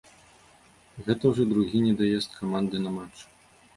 [1.09, 3.17] Гэта ўжо другі недаезд каманды на матч.